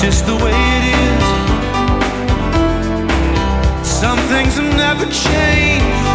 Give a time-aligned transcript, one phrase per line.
[0.00, 1.24] just the way it is.
[3.86, 6.06] Some things have never changed.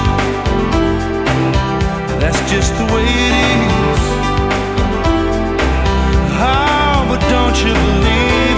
[2.19, 4.01] That's just the way it is.
[6.41, 8.54] Oh, but don't you believe?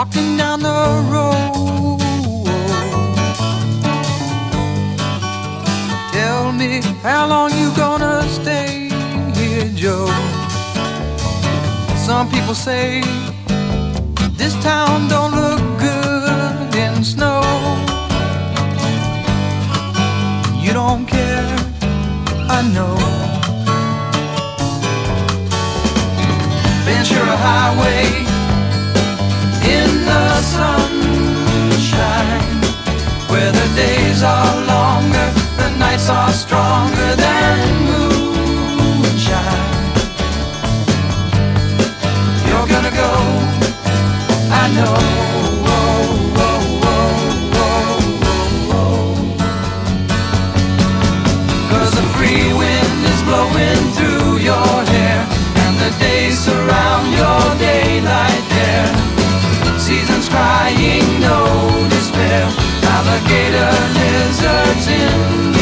[0.00, 0.80] walking down the
[1.12, 2.00] road.
[6.10, 8.88] Tell me how long you gonna stay
[9.38, 10.08] here, Joe.
[12.06, 13.02] Some people say
[14.40, 17.42] this town don't look good in snow.
[20.64, 21.50] You don't care,
[22.56, 22.96] I know.
[26.86, 28.29] Ventura Highway.
[63.10, 65.59] alligator lizards in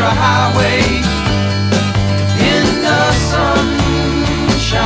[0.00, 0.80] a highway
[2.52, 4.78] in the sunshine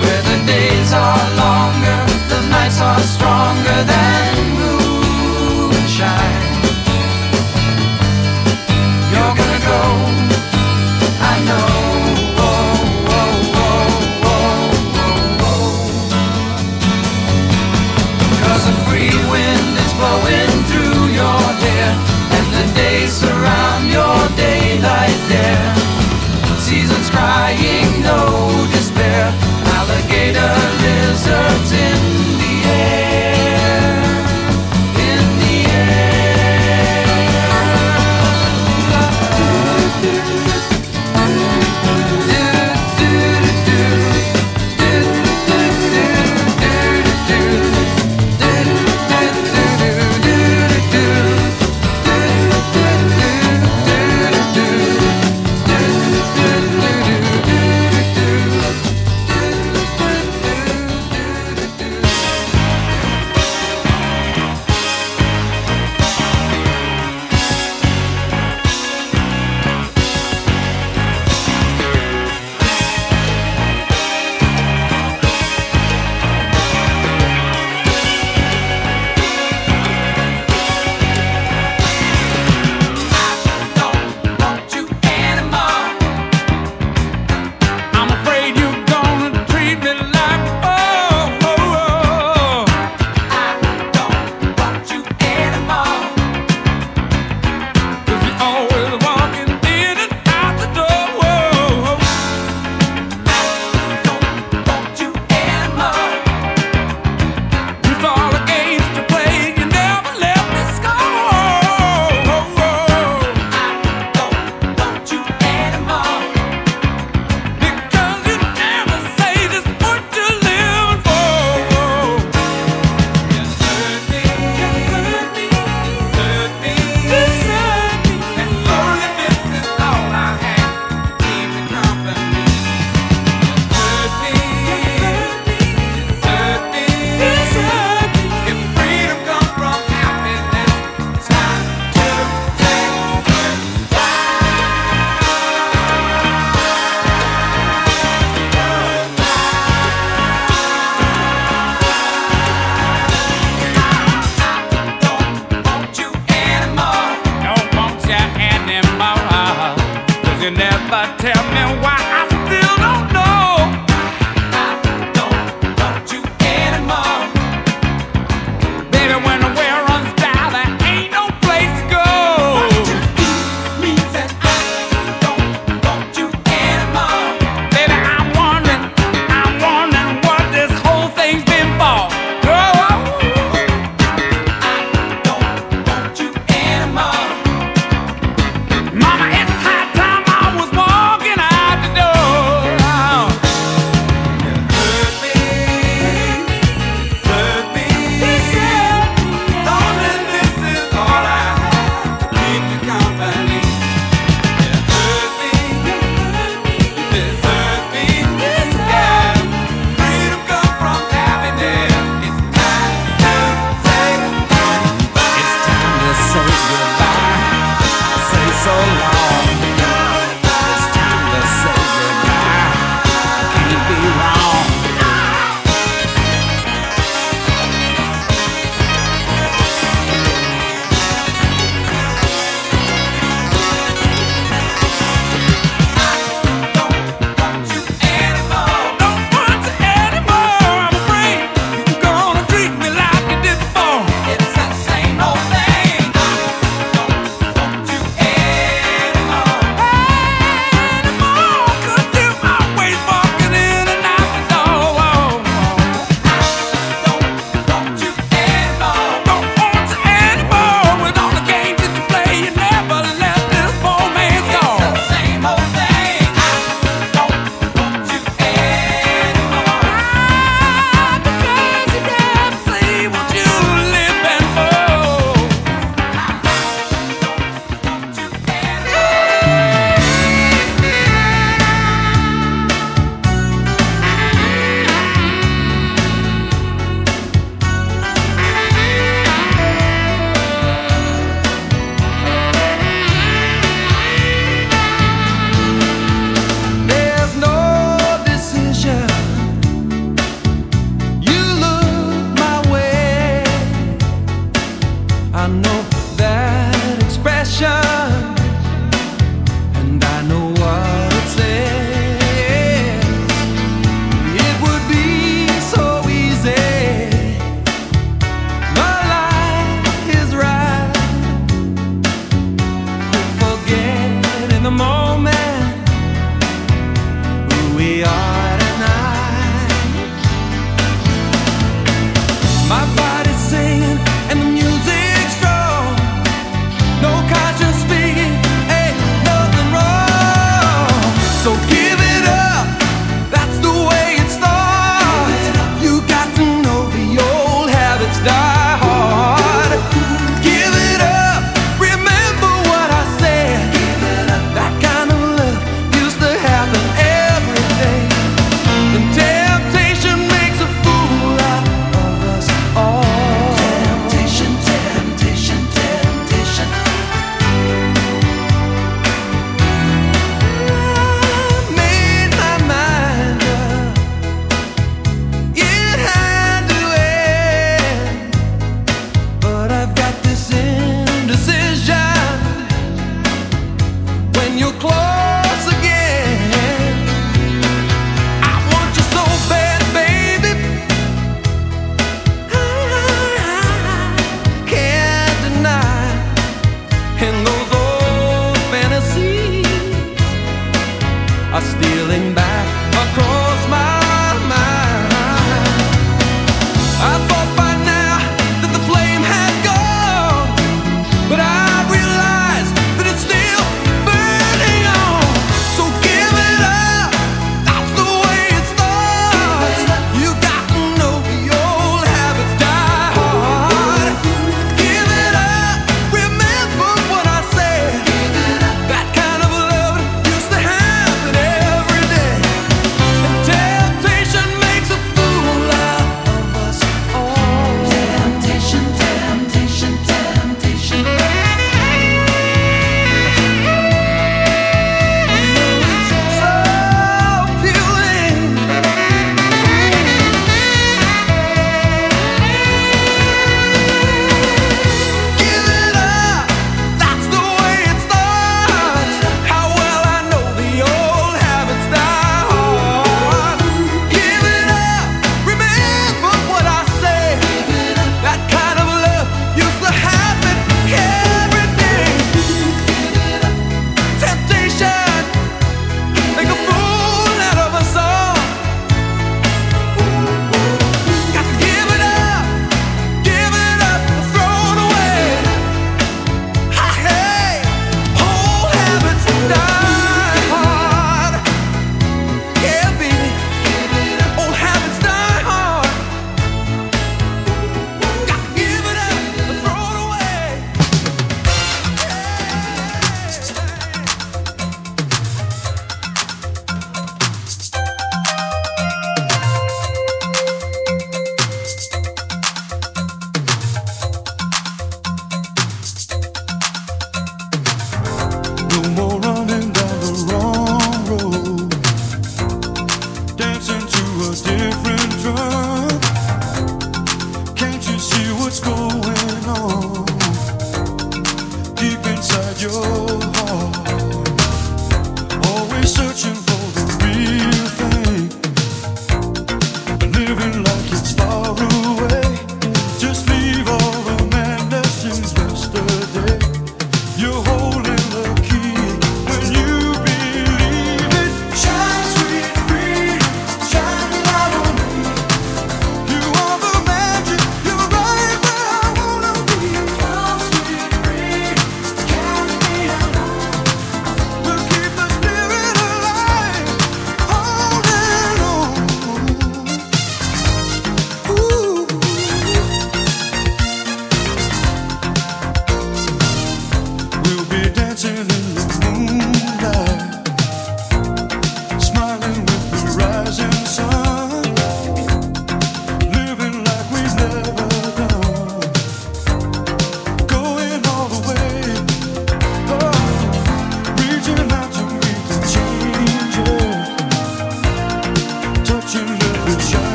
[0.00, 1.98] where the days are longer,
[2.32, 6.31] the nights are stronger than moonshine.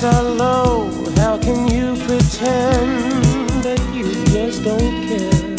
[0.00, 5.56] So low, how can you pretend that you just don't care?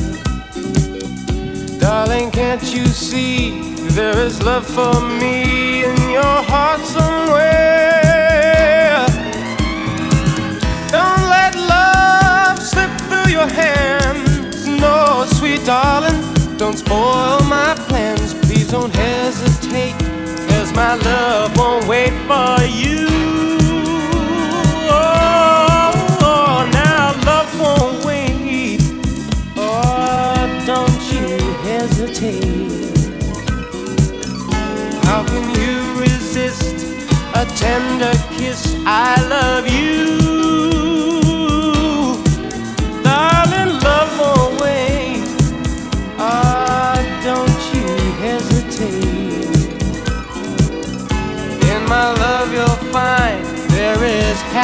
[1.80, 7.86] Darling, can't you see there is love for me in your heart somewhere?
[10.90, 16.20] Don't let love slip through your hands, no, sweet darling.
[16.58, 19.94] Don't spoil my plans, please don't hesitate,
[20.50, 23.11] cause my love won't wait for you.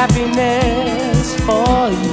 [0.07, 2.06] happiness for you.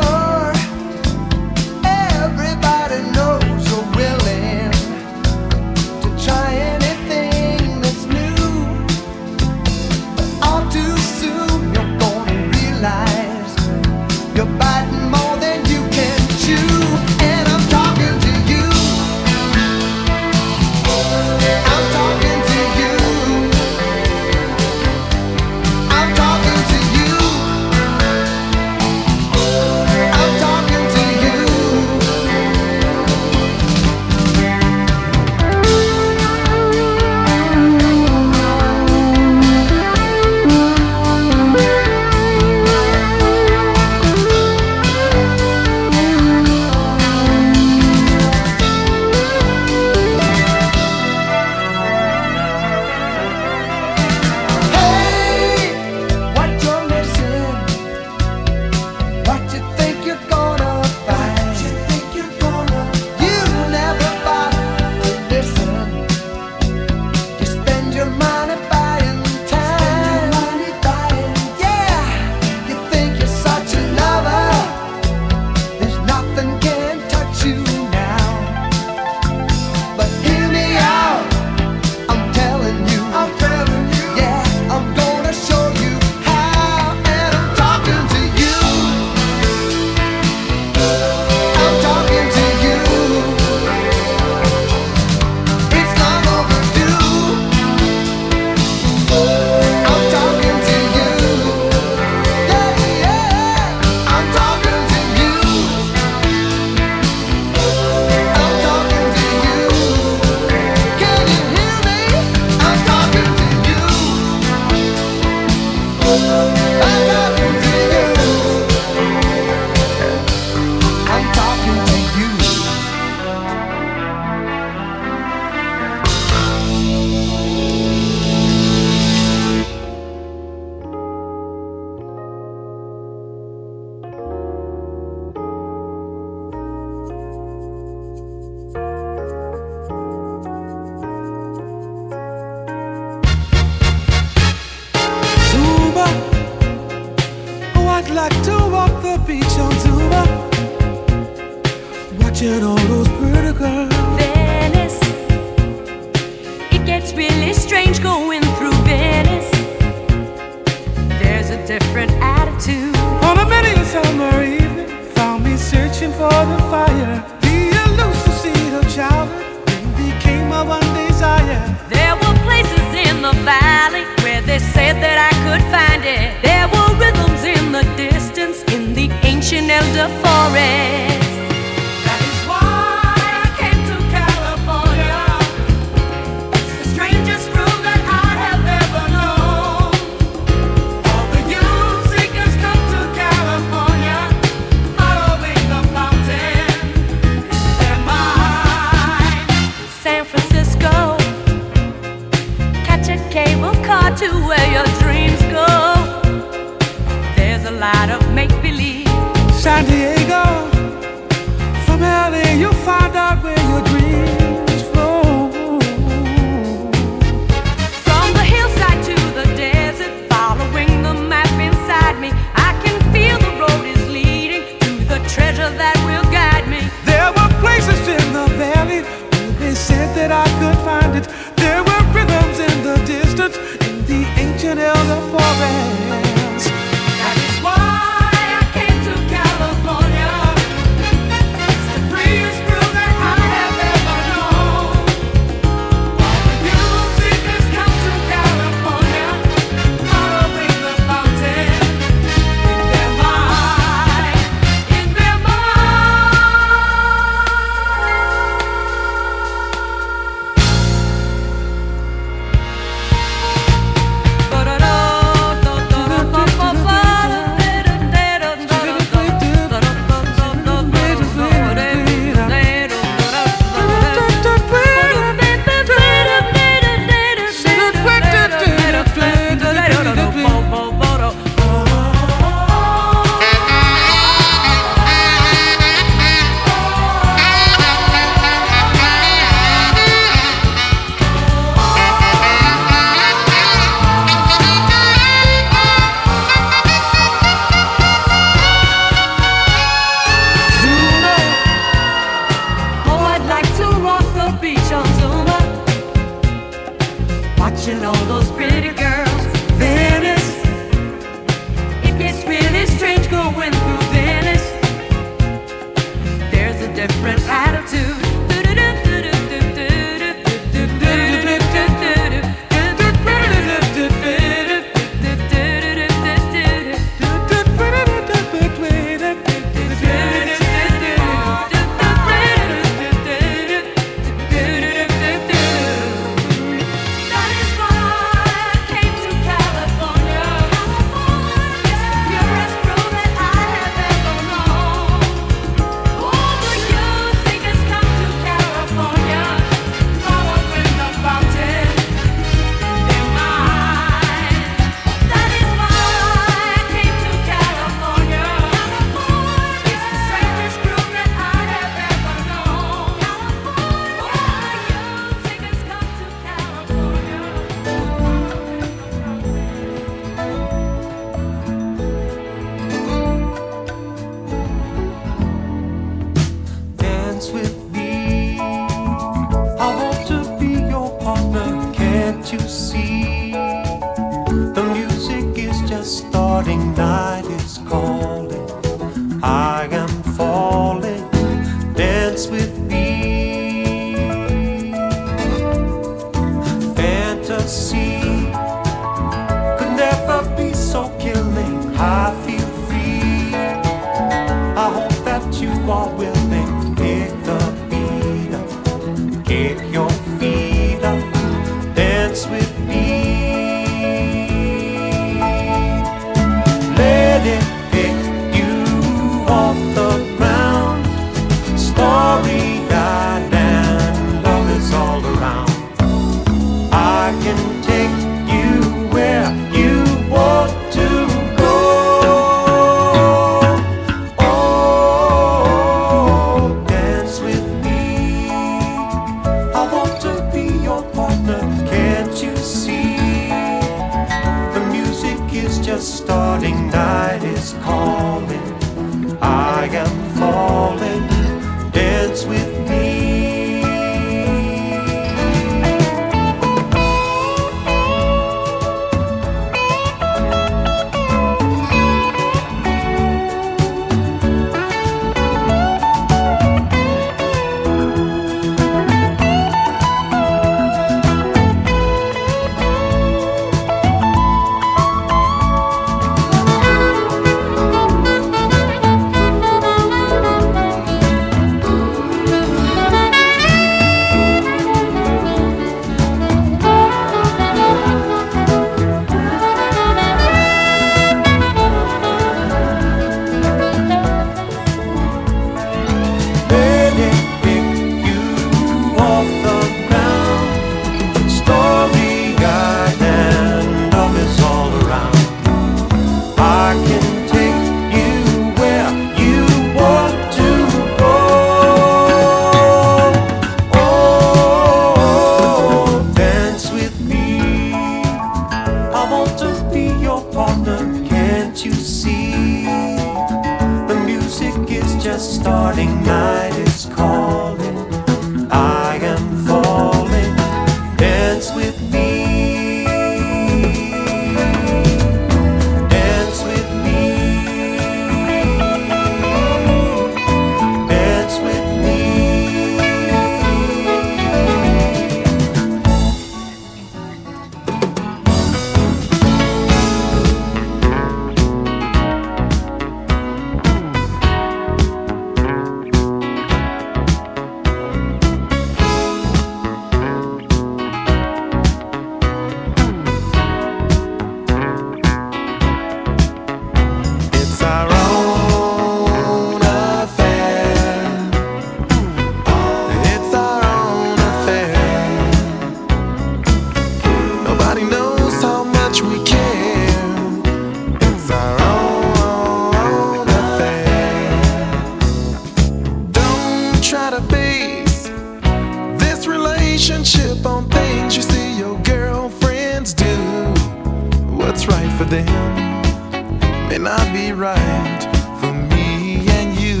[595.32, 598.22] then may not be right
[598.60, 600.00] for me and you.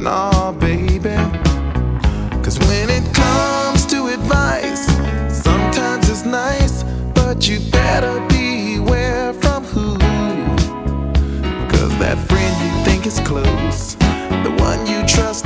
[0.00, 1.16] Nah, baby.
[2.44, 4.86] Cause when it comes to advice,
[5.42, 6.84] sometimes it's nice,
[7.14, 9.98] but you better beware from who.
[11.68, 13.96] Cause that friend you think is close,
[14.44, 15.39] the one you trust.